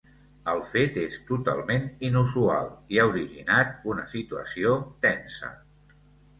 El 0.53 0.61
fet 0.69 0.95
és 1.01 1.17
totalment 1.27 1.85
inusual 2.09 2.71
i 2.97 3.03
ha 3.03 3.07
originat 3.13 3.87
una 3.95 4.09
situació 4.17 4.77
tensa. 5.09 5.55